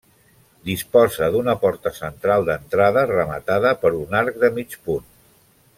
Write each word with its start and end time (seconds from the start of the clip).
Disposa 0.69 1.27
d'una 1.35 1.55
porta 1.65 1.91
central 1.99 2.47
d’entrada, 2.49 3.05
rematada 3.15 3.75
per 3.85 3.93
un 4.03 4.21
arc 4.23 4.41
de 4.47 4.51
mig 4.59 4.79
punt. 4.89 5.07